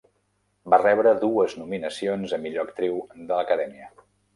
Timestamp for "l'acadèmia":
3.39-3.97